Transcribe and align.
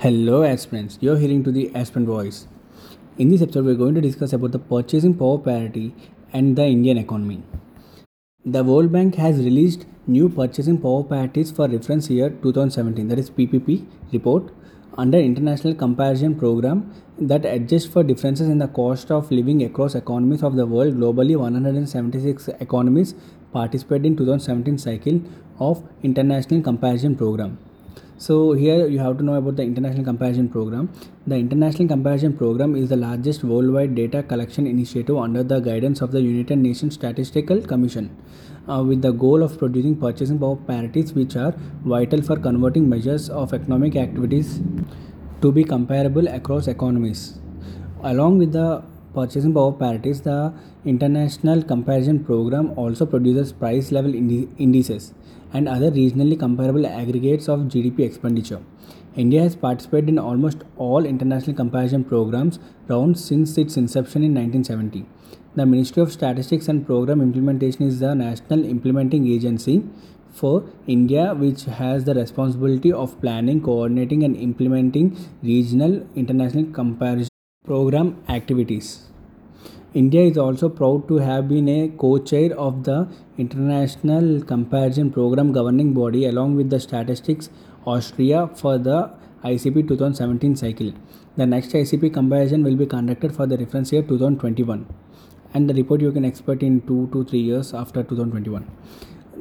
Hello 0.00 0.42
aspirants, 0.42 0.98
you're 1.00 1.16
hearing 1.16 1.42
to 1.44 1.50
the 1.50 1.74
aspirant 1.74 2.08
voice. 2.08 2.46
In 3.16 3.28
this 3.30 3.40
episode, 3.40 3.64
we're 3.64 3.74
going 3.74 3.94
to 3.94 4.00
discuss 4.02 4.32
about 4.34 4.52
the 4.52 4.58
purchasing 4.58 5.14
power 5.14 5.38
parity 5.38 5.94
and 6.32 6.56
the 6.56 6.66
Indian 6.66 6.98
economy. 6.98 7.42
The 8.44 8.64
World 8.64 8.92
Bank 8.92 9.14
has 9.14 9.38
released 9.38 9.86
new 10.06 10.28
purchasing 10.28 10.78
power 10.78 11.04
parities 11.04 11.52
for 11.52 11.68
reference 11.68 12.10
year 12.10 12.28
2017, 12.28 13.08
that 13.08 13.18
is 13.18 13.30
PPP 13.30 13.86
report 14.12 14.52
under 14.98 15.16
International 15.16 15.74
Comparison 15.74 16.34
Program 16.34 16.92
that 17.18 17.46
adjusts 17.46 17.86
for 17.86 18.02
differences 18.02 18.48
in 18.48 18.58
the 18.58 18.68
cost 18.68 19.10
of 19.10 19.30
living 19.30 19.62
across 19.62 19.94
economies 19.94 20.42
of 20.42 20.56
the 20.56 20.66
world. 20.66 20.96
Globally, 20.96 21.36
176 21.36 22.48
economies 22.48 23.14
participated 23.52 24.06
in 24.06 24.16
2017 24.16 24.76
cycle 24.76 25.22
of 25.60 25.82
International 26.02 26.60
Comparison 26.60 27.16
Program. 27.16 27.58
So 28.24 28.34
here 28.52 28.86
you 28.86 29.00
have 29.00 29.18
to 29.18 29.22
know 29.22 29.34
about 29.34 29.56
the 29.56 29.64
International 29.64 30.02
Comparison 30.02 30.48
Program. 30.48 30.88
The 31.26 31.36
International 31.36 31.86
Comparison 31.86 32.34
Program 32.34 32.74
is 32.74 32.88
the 32.88 32.96
largest 32.96 33.44
worldwide 33.44 33.94
data 33.94 34.22
collection 34.22 34.66
initiative 34.66 35.18
under 35.18 35.42
the 35.42 35.60
guidance 35.60 36.00
of 36.00 36.10
the 36.10 36.22
United 36.22 36.56
Nations 36.56 36.94
Statistical 36.94 37.60
Commission, 37.60 38.08
uh, 38.66 38.82
with 38.82 39.02
the 39.02 39.12
goal 39.12 39.42
of 39.42 39.58
producing 39.58 39.96
purchasing 39.96 40.38
power 40.38 40.56
parities 40.56 41.12
which 41.12 41.36
are 41.36 41.54
vital 41.84 42.22
for 42.22 42.36
converting 42.38 42.88
measures 42.88 43.28
of 43.28 43.52
economic 43.52 43.94
activities 43.94 44.58
to 45.42 45.52
be 45.52 45.62
comparable 45.62 46.26
across 46.28 46.66
economies. 46.66 47.38
Along 48.02 48.38
with 48.38 48.52
the 48.52 48.82
purchasing 49.12 49.52
power 49.52 49.72
parities, 49.72 50.22
the 50.22 50.54
International 50.86 51.62
Comparison 51.62 52.24
Program 52.24 52.72
also 52.78 53.04
produces 53.04 53.52
price 53.52 53.92
level 53.92 54.14
indi- 54.14 54.48
indices 54.56 55.12
and 55.54 55.68
other 55.68 55.90
regionally 55.90 56.38
comparable 56.38 56.86
aggregates 56.86 57.48
of 57.48 57.60
GDP 57.60 58.00
expenditure. 58.00 58.60
India 59.16 59.42
has 59.42 59.54
participated 59.54 60.08
in 60.08 60.18
almost 60.18 60.64
all 60.76 61.06
international 61.06 61.56
comparison 61.56 62.02
programs 62.04 62.58
rounds 62.88 63.24
since 63.24 63.56
its 63.56 63.76
inception 63.76 64.24
in 64.24 64.34
1970. 64.34 65.06
The 65.54 65.64
Ministry 65.64 66.02
of 66.02 66.12
Statistics 66.12 66.66
and 66.66 66.84
Program 66.84 67.20
Implementation 67.20 67.86
is 67.86 68.00
the 68.00 68.14
national 68.14 68.64
implementing 68.64 69.28
agency 69.28 69.84
for 70.32 70.64
India, 70.88 71.32
which 71.32 71.62
has 71.64 72.04
the 72.04 72.14
responsibility 72.14 72.92
of 72.92 73.20
planning, 73.20 73.62
coordinating, 73.62 74.24
and 74.24 74.36
implementing 74.36 75.16
regional 75.44 76.04
international 76.16 76.64
comparison 76.72 77.28
program 77.64 78.16
activities. 78.28 79.13
India 79.94 80.22
is 80.22 80.36
also 80.36 80.68
proud 80.68 81.06
to 81.06 81.18
have 81.18 81.48
been 81.48 81.68
a 81.68 81.88
co-chair 81.96 82.52
of 82.58 82.82
the 82.82 83.08
International 83.38 84.42
Comparison 84.42 85.12
Program 85.12 85.52
governing 85.52 85.92
body 85.94 86.24
along 86.26 86.56
with 86.56 86.68
the 86.68 86.80
Statistics 86.80 87.48
Austria 87.86 88.48
for 88.56 88.76
the 88.76 89.14
ICP 89.44 89.86
2017 89.86 90.56
cycle. 90.56 90.92
The 91.36 91.46
next 91.46 91.68
ICP 91.68 92.12
comparison 92.12 92.64
will 92.64 92.74
be 92.74 92.86
conducted 92.86 93.36
for 93.36 93.46
the 93.46 93.56
reference 93.56 93.92
year 93.92 94.02
2021 94.02 94.84
and 95.52 95.70
the 95.70 95.74
report 95.74 96.00
you 96.00 96.10
can 96.10 96.24
expect 96.24 96.64
in 96.64 96.80
2 96.88 97.10
to 97.12 97.24
3 97.24 97.38
years 97.38 97.72
after 97.72 98.02
2021. 98.02 98.68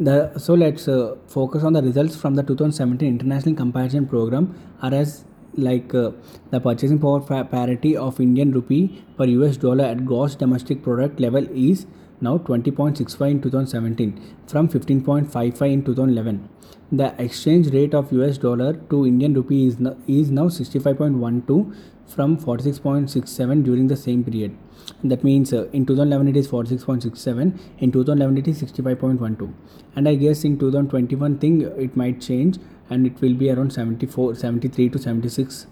The, 0.01 0.37
so 0.37 0.53
let's 0.53 0.87
uh, 0.87 1.15
focus 1.27 1.63
on 1.63 1.73
the 1.73 1.81
results 1.81 2.15
from 2.15 2.35
the 2.35 2.43
2017 2.43 3.07
International 3.07 3.55
Comparison 3.55 4.05
Program 4.05 4.53
as 4.83 5.25
like 5.55 5.93
uh, 5.93 6.11
the 6.51 6.59
purchasing 6.59 6.99
power 6.99 7.43
parity 7.43 7.95
of 7.95 8.19
Indian 8.19 8.51
rupee 8.51 9.03
per 9.17 9.25
US 9.25 9.57
dollar 9.57 9.85
at 9.85 10.05
gross 10.05 10.35
domestic 10.35 10.83
product 10.83 11.19
level 11.19 11.47
is 11.53 11.85
now 12.21 12.37
20.65 12.37 13.31
in 13.31 13.41
2017 13.41 14.35
from 14.47 14.69
15.55 14.69 15.73
in 15.73 15.83
2011. 15.83 16.49
The 16.91 17.13
exchange 17.17 17.73
rate 17.73 17.93
of 17.93 18.11
US 18.13 18.37
dollar 18.37 18.73
to 18.91 19.05
Indian 19.05 19.33
rupee 19.33 19.67
is, 19.67 19.77
is 20.07 20.31
now 20.31 20.47
65.12 20.47 21.75
from 22.07 22.37
46.67 22.37 23.63
during 23.63 23.87
the 23.87 23.97
same 23.97 24.23
period. 24.23 24.55
That 25.03 25.23
means 25.23 25.53
uh, 25.53 25.67
in 25.71 25.85
2011 25.85 26.27
it 26.27 26.37
is 26.37 26.47
46.67, 26.47 27.59
in 27.79 27.91
2011 27.91 28.37
it 28.37 28.47
is 28.47 28.61
65.12, 28.61 29.53
and 29.95 30.09
I 30.09 30.15
guess 30.15 30.43
in 30.43 30.59
2021 30.59 31.37
thing 31.39 31.61
it 31.61 31.95
might 31.95 32.21
change 32.21 32.59
and 32.93 33.07
it 33.11 33.21
will 33.21 33.37
be 33.43 33.49
around 33.51 33.73
74 33.73 34.35
73 34.35 34.89
to 34.95 34.99
76 34.99 35.67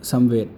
somewhere 0.00 0.48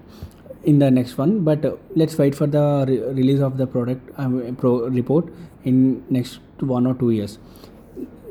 in 0.65 0.78
the 0.78 0.91
next 0.91 1.19
one. 1.19 1.44
But 1.44 1.65
uh, 1.65 1.76
let's 1.94 2.16
wait 2.19 2.34
for 2.34 2.47
the 2.47 2.84
re- 2.88 3.00
release 3.21 3.41
of 3.41 3.56
the 3.56 3.66
product 3.66 4.10
uh, 4.19 4.28
pro 4.59 4.88
report 4.88 5.32
in 5.65 6.04
next 6.10 6.41
one 6.60 6.87
or 6.87 6.94
two 6.94 7.10
years. 7.10 7.38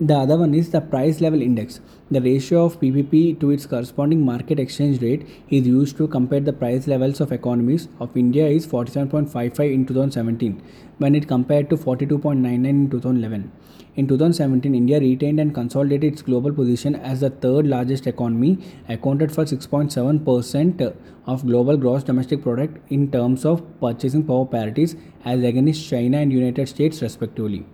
The 0.02 0.16
other 0.16 0.38
one 0.38 0.54
is 0.54 0.70
the 0.72 0.82
price 0.82 1.20
level 1.22 1.42
index 1.42 1.80
the 2.12 2.22
ratio 2.22 2.66
of 2.66 2.80
ppp 2.82 3.40
to 3.40 3.52
its 3.52 3.66
corresponding 3.66 4.24
market 4.26 4.60
exchange 4.60 5.02
rate 5.02 5.28
is 5.50 5.68
used 5.68 5.98
to 5.98 6.08
compare 6.08 6.40
the 6.40 6.54
price 6.62 6.88
levels 6.88 7.22
of 7.26 7.32
economies 7.32 7.88
of 8.00 8.18
india 8.24 8.48
is 8.48 8.68
47.55 8.68 9.74
in 9.74 9.86
2017 9.86 10.62
when 10.98 11.16
it 11.16 11.28
compared 11.28 11.70
to 11.70 11.78
42.99 11.78 12.70
in 12.70 12.90
2011 12.90 13.52
in 14.00 14.08
2017, 14.08 14.76
India 14.76 14.98
retained 14.98 15.42
and 15.42 15.54
consolidated 15.54 16.14
its 16.14 16.22
global 16.22 16.54
position 16.54 16.96
as 16.96 17.20
the 17.20 17.30
third 17.30 17.68
largest 17.68 18.08
economy, 18.08 18.58
accounted 18.88 19.30
for 19.30 19.44
6.7% 19.44 20.96
of 21.26 21.46
global 21.46 21.76
gross 21.76 22.04
domestic 22.04 22.42
product 22.42 22.78
in 22.92 23.12
terms 23.12 23.44
of 23.44 23.62
purchasing 23.82 24.24
power 24.24 24.46
parities 24.46 24.96
as 25.26 25.44
against 25.44 25.90
China 25.90 26.18
and 26.18 26.32
United 26.32 26.70
States 26.70 27.02
respectively. 27.02 27.66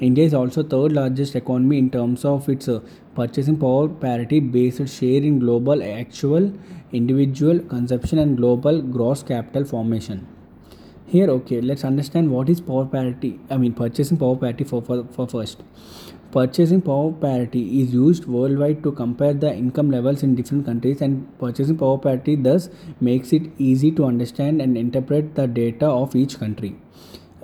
India 0.00 0.24
is 0.24 0.32
also 0.32 0.62
third 0.62 0.92
largest 0.92 1.36
economy 1.36 1.78
in 1.78 1.90
terms 1.90 2.24
of 2.24 2.48
its 2.48 2.66
uh, 2.66 2.80
purchasing 3.14 3.56
power 3.56 3.88
parity 3.88 4.40
based 4.40 4.88
share 4.88 5.22
in 5.30 5.38
global 5.38 5.82
actual 5.82 6.52
individual 6.92 7.60
consumption 7.60 8.18
and 8.18 8.36
global 8.36 8.80
gross 8.82 9.22
capital 9.22 9.64
formation. 9.64 10.26
Here 11.06 11.28
okay 11.30 11.60
let's 11.60 11.84
understand 11.84 12.30
what 12.30 12.48
is 12.48 12.60
power 12.60 12.86
parity 12.86 13.38
i 13.50 13.56
mean 13.56 13.74
purchasing 13.74 14.16
power 14.16 14.36
parity 14.36 14.64
for, 14.64 14.82
for, 14.82 15.04
for 15.12 15.28
first. 15.28 15.62
Purchasing 16.32 16.82
power 16.82 17.12
parity 17.12 17.80
is 17.80 17.94
used 17.94 18.24
worldwide 18.26 18.82
to 18.82 18.90
compare 18.90 19.34
the 19.34 19.54
income 19.54 19.90
levels 19.90 20.24
in 20.24 20.34
different 20.34 20.66
countries 20.66 21.00
and 21.00 21.38
purchasing 21.38 21.78
power 21.78 21.98
parity 21.98 22.34
thus 22.34 22.68
makes 23.00 23.32
it 23.32 23.42
easy 23.58 23.92
to 23.92 24.04
understand 24.04 24.60
and 24.60 24.76
interpret 24.76 25.36
the 25.36 25.46
data 25.46 25.86
of 25.86 26.16
each 26.16 26.40
country. 26.40 26.74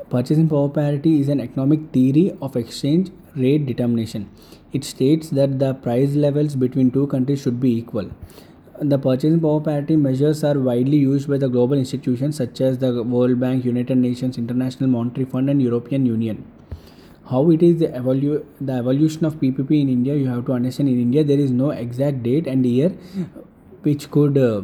Purchasing 0.08 0.48
power 0.48 0.68
parity 0.68 1.20
is 1.20 1.28
an 1.28 1.40
economic 1.40 1.92
theory 1.92 2.36
of 2.42 2.56
exchange 2.56 3.12
rate 3.36 3.64
determination 3.64 4.28
it 4.72 4.84
states 4.84 5.30
that 5.30 5.58
the 5.58 5.74
price 5.74 6.14
levels 6.14 6.56
between 6.56 6.90
two 6.90 7.06
countries 7.08 7.42
should 7.42 7.60
be 7.60 7.76
equal 7.76 8.10
the 8.82 8.98
purchasing 8.98 9.38
power 9.40 9.60
parity 9.60 9.94
measures 9.94 10.42
are 10.42 10.58
widely 10.58 10.96
used 10.96 11.28
by 11.28 11.36
the 11.36 11.48
global 11.48 11.76
institutions 11.76 12.36
such 12.36 12.60
as 12.62 12.78
the 12.78 13.02
World 13.02 13.38
Bank, 13.38 13.64
United 13.64 13.98
Nations, 13.98 14.38
International 14.38 14.88
Monetary 14.88 15.26
Fund, 15.26 15.50
and 15.50 15.60
European 15.60 16.06
Union. 16.06 16.44
How 17.28 17.50
it 17.50 17.62
is 17.62 17.78
the, 17.78 17.88
evolu- 17.88 18.44
the 18.60 18.72
evolution 18.72 19.26
of 19.26 19.34
PPP 19.34 19.82
in 19.82 19.88
India, 19.90 20.14
you 20.14 20.28
have 20.28 20.46
to 20.46 20.52
understand 20.52 20.88
in 20.88 20.98
India 20.98 21.22
there 21.22 21.38
is 21.38 21.50
no 21.50 21.70
exact 21.70 22.22
date 22.22 22.46
and 22.46 22.64
year 22.64 22.90
which 23.82 24.10
could 24.10 24.38
uh, 24.38 24.62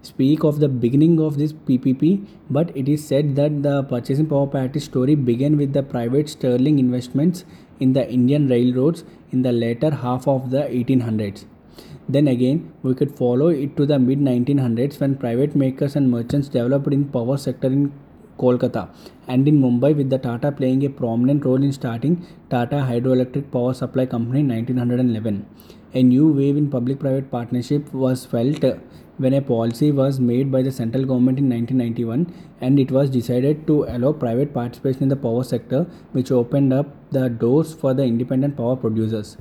speak 0.00 0.42
of 0.42 0.58
the 0.60 0.68
beginning 0.68 1.20
of 1.20 1.36
this 1.36 1.52
PPP, 1.52 2.26
but 2.48 2.74
it 2.74 2.88
is 2.88 3.06
said 3.06 3.36
that 3.36 3.62
the 3.62 3.82
purchasing 3.82 4.26
power 4.26 4.46
parity 4.46 4.80
story 4.80 5.14
began 5.14 5.58
with 5.58 5.74
the 5.74 5.82
private 5.82 6.30
sterling 6.30 6.78
investments 6.78 7.44
in 7.80 7.92
the 7.94 8.04
Indian 8.18 8.48
railroads 8.48 9.04
in 9.30 9.42
the 9.42 9.52
later 9.52 9.90
half 9.90 10.28
of 10.28 10.50
the 10.50 10.62
1800s. 10.62 11.44
Then 12.08 12.28
again, 12.28 12.72
we 12.82 12.94
could 12.94 13.12
follow 13.16 13.48
it 13.48 13.76
to 13.76 13.86
the 13.86 13.98
mid 13.98 14.20
1900s 14.20 15.00
when 15.00 15.16
private 15.16 15.54
makers 15.54 15.96
and 15.96 16.10
merchants 16.10 16.48
developed 16.48 16.92
in 16.92 17.04
power 17.16 17.36
sector 17.36 17.68
in 17.68 17.92
Kolkata 18.38 18.88
and 19.28 19.46
in 19.46 19.60
Mumbai 19.60 19.94
with 19.96 20.10
the 20.10 20.18
Tata 20.18 20.50
playing 20.50 20.84
a 20.84 20.90
prominent 20.90 21.44
role 21.44 21.62
in 21.62 21.72
starting 21.72 22.26
Tata 22.48 22.76
Hydroelectric 22.90 23.50
Power 23.52 23.74
Supply 23.74 24.06
Company 24.06 24.40
in 24.40 24.48
1911. 24.48 25.46
A 25.94 26.02
new 26.02 26.32
wave 26.32 26.56
in 26.56 26.70
public-private 26.70 27.30
partnership 27.30 27.92
was 27.92 28.24
felt 28.24 28.64
when 29.22 29.34
a 29.34 29.42
policy 29.42 29.92
was 29.92 30.18
made 30.18 30.50
by 30.50 30.62
the 30.66 30.72
central 30.72 31.04
government 31.10 31.38
in 31.38 31.48
1991 31.50 32.22
and 32.60 32.80
it 32.84 32.90
was 32.90 33.10
decided 33.16 33.66
to 33.66 33.84
allow 33.94 34.12
private 34.12 34.54
participation 34.54 35.02
in 35.06 35.10
the 35.10 35.22
power 35.24 35.42
sector 35.44 35.80
which 36.12 36.30
opened 36.30 36.72
up 36.72 36.94
the 37.10 37.28
doors 37.28 37.74
for 37.74 37.92
the 37.92 38.02
independent 38.02 38.56
power 38.56 38.76
producers. 38.76 39.36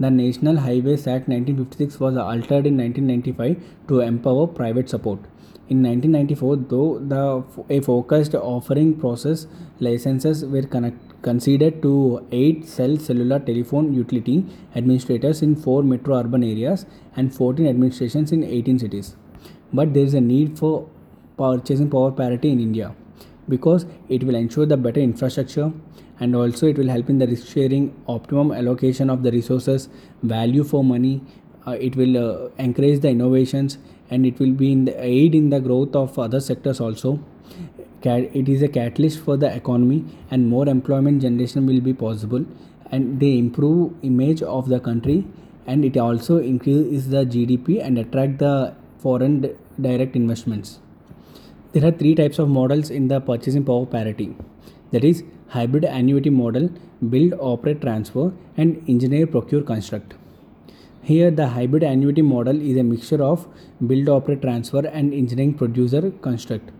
The 0.00 0.10
National 0.10 0.56
Highways 0.56 1.06
Act 1.06 1.28
1956 1.28 2.00
was 2.00 2.16
altered 2.16 2.66
in 2.66 2.78
1995 2.78 3.62
to 3.88 4.00
empower 4.00 4.46
private 4.46 4.88
support. 4.88 5.20
In 5.68 5.84
1994, 5.84 6.56
though 6.70 6.98
the 6.98 7.76
a 7.76 7.80
focused 7.80 8.34
offering 8.34 8.98
process 8.98 9.46
licenses 9.78 10.44
were 10.44 10.62
connect, 10.62 11.22
conceded 11.22 11.80
to 11.82 12.26
eight 12.32 12.66
cell 12.66 12.96
cellular 12.96 13.38
telephone 13.38 13.92
utility 13.92 14.44
administrators 14.74 15.42
in 15.42 15.54
four 15.54 15.84
metro 15.84 16.16
urban 16.16 16.42
areas 16.42 16.86
and 17.14 17.32
14 17.32 17.68
administrations 17.68 18.32
in 18.32 18.42
18 18.42 18.80
cities. 18.80 19.16
But 19.72 19.94
there 19.94 20.04
is 20.04 20.14
a 20.14 20.20
need 20.20 20.58
for 20.58 20.88
purchasing 21.36 21.90
power 21.90 22.10
parity 22.10 22.50
in 22.50 22.60
India 22.60 22.94
because 23.48 23.86
it 24.08 24.24
will 24.24 24.34
ensure 24.34 24.66
the 24.66 24.76
better 24.76 25.00
infrastructure 25.00 25.72
and 26.20 26.36
also 26.36 26.66
it 26.66 26.78
will 26.78 26.88
help 26.88 27.08
in 27.08 27.18
the 27.18 27.26
risk 27.26 27.46
sharing 27.46 27.94
optimum 28.06 28.52
allocation 28.52 29.10
of 29.10 29.22
the 29.22 29.32
resources 29.32 29.88
value 30.22 30.64
for 30.64 30.84
money. 30.84 31.22
Uh, 31.66 31.72
it 31.72 31.96
will 31.96 32.16
uh, 32.16 32.48
encourage 32.58 33.00
the 33.00 33.08
innovations 33.08 33.78
and 34.10 34.26
it 34.26 34.38
will 34.38 34.52
be 34.52 34.72
in 34.72 34.84
the 34.84 35.04
aid 35.04 35.34
in 35.34 35.50
the 35.50 35.60
growth 35.60 35.94
of 35.94 36.18
other 36.18 36.40
sectors 36.40 36.80
also. 36.80 37.18
It 38.02 38.48
is 38.48 38.62
a 38.62 38.68
catalyst 38.68 39.20
for 39.20 39.36
the 39.36 39.54
economy 39.54 40.04
and 40.30 40.48
more 40.48 40.68
employment 40.68 41.20
generation 41.22 41.66
will 41.66 41.80
be 41.80 41.92
possible 41.92 42.44
and 42.90 43.20
they 43.20 43.36
improve 43.38 43.92
image 44.02 44.42
of 44.42 44.68
the 44.68 44.80
country 44.80 45.26
and 45.66 45.84
it 45.84 45.96
also 45.96 46.38
increases 46.38 47.10
the 47.10 47.24
gdp 47.24 47.84
and 47.84 47.98
attract 47.98 48.38
the 48.38 48.74
foreign 49.02 49.56
direct 49.80 50.16
investments. 50.16 50.78
There 51.72 51.86
are 51.86 51.92
three 51.92 52.14
types 52.14 52.38
of 52.38 52.48
models 52.48 52.90
in 52.90 53.08
the 53.08 53.20
purchasing 53.20 53.64
power 53.64 53.86
parity. 53.86 54.34
That 54.92 55.04
is 55.04 55.22
hybrid 55.48 55.84
annuity 55.84 56.30
model 56.30 56.70
build 57.08 57.34
operate 57.38 57.80
transfer 57.80 58.32
and 58.56 58.82
engineer 58.88 59.26
procure 59.26 59.62
construct. 59.62 60.14
Here 61.02 61.30
the 61.30 61.48
hybrid 61.48 61.82
annuity 61.82 62.22
model 62.22 62.60
is 62.60 62.76
a 62.76 62.82
mixture 62.82 63.22
of 63.22 63.46
build 63.86 64.08
operate 64.08 64.42
transfer 64.42 64.86
and 64.86 65.14
engineering 65.14 65.54
procure 65.54 66.10
construct 66.26 66.70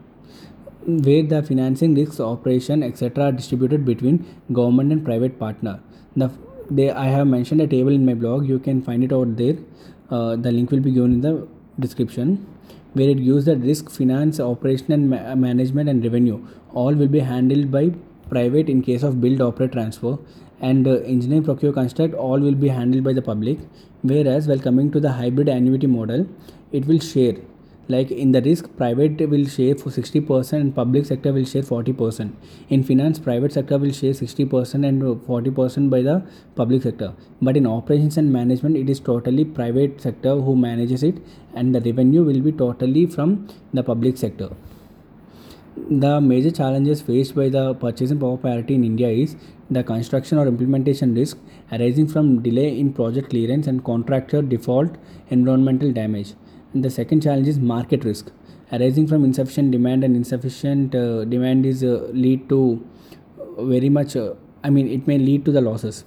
where 0.87 1.23
the 1.23 1.43
financing 1.43 1.95
risks 1.95 2.21
operation 2.21 2.83
etc 2.83 3.25
are 3.25 3.33
distributed 3.33 3.85
between 3.85 4.25
government 4.53 4.93
and 4.93 5.05
private 5.05 5.39
partner. 5.39 5.81
The 6.17 6.31
they 6.71 6.91
i 6.91 7.07
have 7.07 7.27
mentioned 7.27 7.61
a 7.61 7.67
table 7.67 7.93
in 7.93 8.05
my 8.05 8.15
blog. 8.15 8.47
You 8.49 8.59
can 8.59 8.83
find 8.83 9.05
it 9.05 9.13
out 9.13 9.37
there. 9.37 9.57
Uh, 10.11 10.37
the 10.37 10.53
link 10.53 10.71
will 10.71 10.81
be 10.81 10.93
given 10.93 11.13
in 11.13 11.21
the 11.21 11.49
description 11.79 12.47
where 12.95 13.09
it 13.09 13.23
gives 13.25 13.45
the 13.45 13.57
risk 13.57 13.91
finance 13.91 14.41
operation 14.41 14.93
and 14.93 15.11
ma- 15.11 15.35
management 15.35 15.89
and 15.89 16.03
revenue. 16.03 16.45
All 16.73 16.95
will 16.95 17.09
be 17.09 17.21
handled 17.21 17.71
by 17.71 17.93
private 18.29 18.69
in 18.69 18.83
case 18.83 19.03
of 19.03 19.21
build 19.21 19.41
operate 19.41 19.73
transfer 19.73 20.19
and 20.61 20.87
uh, 20.87 20.97
engineering 21.01 21.45
procure 21.45 21.73
construct 21.73 22.15
all 22.15 22.39
will 22.39 22.55
be 22.55 22.69
handled 22.69 23.05
by 23.05 23.13
the 23.13 23.23
public. 23.23 23.59
Whereas 24.03 24.49
while 24.49 24.59
coming 24.59 24.91
to 24.93 25.01
the 25.01 25.13
hybrid 25.13 25.49
annuity 25.49 25.87
model 25.87 26.27
it 26.73 26.87
will 26.87 26.99
share 26.99 27.35
like 27.95 28.11
in 28.11 28.33
the 28.33 28.41
risk 28.43 28.69
private 28.77 29.21
will 29.33 29.47
share 29.55 29.75
for 29.75 29.91
60% 29.91 30.53
and 30.61 30.75
public 30.75 31.07
sector 31.07 31.33
will 31.33 31.45
share 31.45 31.63
40% 31.63 32.33
in 32.69 32.83
finance 32.91 33.19
private 33.19 33.53
sector 33.53 33.79
will 33.79 33.93
share 34.01 34.13
60% 34.13 34.89
and 34.89 35.03
40% 35.03 35.91
by 35.91 36.03
the 36.03 36.23
public 36.55 36.83
sector. 36.83 37.13
But 37.43 37.57
in 37.57 37.67
operations 37.67 38.17
and 38.17 38.33
management 38.33 38.77
it 38.77 38.89
is 38.89 39.01
totally 39.01 39.45
private 39.45 40.01
sector 40.01 40.37
who 40.41 40.57
manages 40.57 41.03
it 41.03 41.23
and 41.55 41.75
the 41.75 41.81
revenue 41.81 42.25
will 42.25 42.41
be 42.41 42.53
totally 42.53 43.07
from 43.07 43.49
the 43.73 43.83
public 43.83 44.19
sector. 44.19 44.51
The 45.89 46.21
major 46.21 46.51
challenges 46.51 47.01
faced 47.01 47.35
by 47.35 47.49
the 47.49 47.75
purchasing 47.75 48.21
power 48.21 48.37
parity 48.37 48.75
in 48.75 48.85
India 48.85 49.09
is 49.09 49.37
the 49.71 49.83
construction 49.83 50.39
or 50.39 50.47
implementation 50.47 51.15
risk 51.15 51.39
arising 51.73 52.09
from 52.09 52.43
delay 52.43 52.79
in 52.79 52.93
project 52.93 53.31
clearance 53.31 53.67
and 53.67 53.85
contractor 53.85 54.43
default 54.43 54.97
environmental 55.31 55.93
damage 55.93 56.35
and 56.73 56.85
the 56.85 56.91
second 56.91 57.23
challenge 57.23 57.49
is 57.49 57.59
market 57.59 58.05
risk. 58.05 58.31
Arising 58.73 59.07
from 59.07 59.25
insufficient 59.25 59.73
demand 59.73 60.05
and 60.05 60.15
insufficient 60.15 60.95
uh, 60.95 61.25
demand 61.25 61.67
is 61.67 61.83
uh, 61.83 62.09
lead 62.13 62.49
to 62.49 62.87
very 63.59 63.89
much 63.89 64.17
uh, 64.17 64.33
i 64.65 64.71
mean 64.71 64.89
it 64.89 65.07
may 65.07 65.19
lead 65.19 65.45
to 65.45 65.53
the 65.53 65.61
losses. 65.61 66.05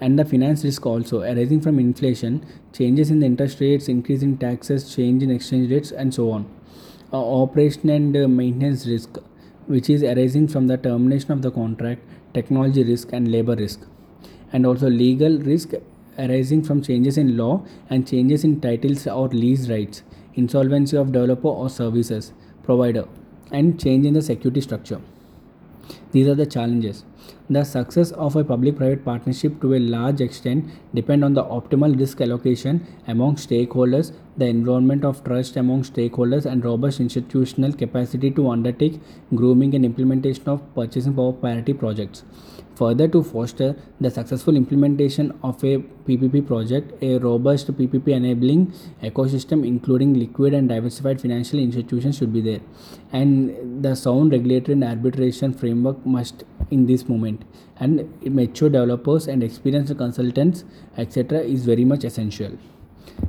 And 0.00 0.18
the 0.18 0.24
finance 0.24 0.64
risk 0.64 0.84
also. 0.84 1.20
Arising 1.22 1.60
from 1.60 1.78
inflation 1.78 2.44
changes 2.72 3.10
in 3.10 3.20
the 3.20 3.26
interest 3.26 3.60
rates 3.60 3.88
increase 3.88 4.22
in 4.22 4.36
taxes 4.36 4.92
change 4.94 5.22
in 5.22 5.30
exchange 5.30 5.70
rates 5.70 5.92
and 5.92 6.12
so 6.12 6.30
on. 6.32 6.50
Uh, 7.12 7.42
operation 7.42 7.88
and 7.88 8.16
uh, 8.16 8.26
maintenance 8.26 8.86
risk 8.86 9.18
which 9.66 9.88
is 9.88 10.02
arising 10.02 10.48
from 10.48 10.66
the 10.66 10.76
termination 10.76 11.30
of 11.30 11.42
the 11.42 11.50
contract 11.50 12.02
technology 12.34 12.82
risk 12.82 13.12
and 13.12 13.30
labor 13.30 13.54
risk. 13.54 13.86
And 14.52 14.66
also 14.66 14.90
legal 14.90 15.38
risk 15.38 15.74
arising 16.18 16.62
from 16.62 16.82
changes 16.82 17.18
in 17.18 17.36
law 17.36 17.64
and 17.90 18.06
changes 18.06 18.44
in 18.44 18.60
titles 18.60 19.06
or 19.06 19.28
lease 19.28 19.68
rights, 19.68 20.02
insolvency 20.34 20.96
of 20.96 21.12
developer 21.12 21.48
or 21.48 21.68
services 21.68 22.32
provider, 22.62 23.06
and 23.50 23.80
change 23.80 24.06
in 24.06 24.14
the 24.14 24.22
security 24.22 24.60
structure. 24.60 25.00
These 26.12 26.28
are 26.28 26.34
the 26.34 26.46
challenges. 26.46 27.04
The 27.50 27.64
success 27.64 28.12
of 28.12 28.36
a 28.36 28.44
public-private 28.44 29.04
partnership 29.04 29.60
to 29.60 29.74
a 29.74 29.78
large 29.78 30.20
extent 30.20 30.70
depend 30.94 31.24
on 31.24 31.34
the 31.34 31.42
optimal 31.44 31.98
risk 31.98 32.20
allocation 32.20 32.86
among 33.06 33.36
stakeholders, 33.36 34.12
the 34.36 34.46
environment 34.46 35.04
of 35.04 35.22
trust 35.24 35.56
among 35.56 35.82
stakeholders, 35.82 36.46
and 36.46 36.64
robust 36.64 37.00
institutional 37.00 37.72
capacity 37.72 38.30
to 38.30 38.48
undertake 38.48 39.00
grooming 39.34 39.74
and 39.74 39.84
implementation 39.84 40.48
of 40.48 40.62
purchasing 40.74 41.14
power 41.14 41.32
parity 41.32 41.72
projects. 41.72 42.24
Further, 42.76 43.06
to 43.08 43.22
foster 43.22 43.76
the 44.00 44.10
successful 44.10 44.56
implementation 44.56 45.38
of 45.42 45.62
a 45.62 45.78
PPP 45.78 46.46
project, 46.46 47.02
a 47.02 47.18
robust 47.18 47.70
PPP 47.70 48.08
enabling 48.08 48.72
ecosystem, 49.02 49.66
including 49.66 50.14
liquid 50.14 50.54
and 50.54 50.68
diversified 50.68 51.20
financial 51.20 51.58
institutions, 51.58 52.18
should 52.18 52.32
be 52.32 52.40
there. 52.40 52.60
And 53.12 53.82
the 53.82 53.94
sound 53.94 54.32
regulatory 54.32 54.72
and 54.72 54.84
arbitration 54.84 55.52
framework 55.52 56.04
must 56.06 56.44
in 56.70 56.86
this 56.86 57.08
moment. 57.08 57.42
And 57.78 58.08
mature 58.24 58.70
developers 58.70 59.28
and 59.28 59.42
experienced 59.42 59.96
consultants, 59.98 60.64
etc., 60.96 61.40
is 61.40 61.64
very 61.66 61.84
much 61.84 62.04
essential. 62.04 62.52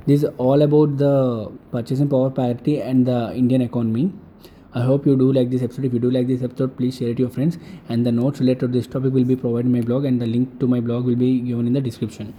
This 0.05 0.23
is 0.23 0.29
all 0.37 0.61
about 0.61 0.97
the 0.97 1.51
purchasing 1.71 2.07
power 2.07 2.29
parity 2.29 2.81
and 2.81 3.05
the 3.05 3.33
Indian 3.35 3.61
economy. 3.61 4.13
I 4.75 4.81
hope 4.81 5.05
you 5.05 5.15
do 5.15 5.31
like 5.31 5.51
this 5.51 5.61
episode. 5.61 5.85
If 5.85 5.93
you 5.93 5.99
do 5.99 6.09
like 6.09 6.25
this 6.27 6.41
episode, 6.41 6.75
please 6.77 6.97
share 6.97 7.09
it 7.09 7.17
to 7.17 7.23
your 7.23 7.29
friends. 7.29 7.59
And 7.89 8.05
the 8.05 8.11
notes 8.11 8.39
related 8.39 8.61
to 8.61 8.67
this 8.67 8.87
topic 8.87 9.13
will 9.13 9.23
be 9.23 9.35
provided 9.35 9.67
in 9.67 9.71
my 9.71 9.81
blog, 9.81 10.05
and 10.05 10.19
the 10.19 10.25
link 10.25 10.59
to 10.61 10.67
my 10.67 10.79
blog 10.79 11.05
will 11.05 11.15
be 11.15 11.41
given 11.41 11.67
in 11.67 11.73
the 11.73 11.81
description. 11.81 12.33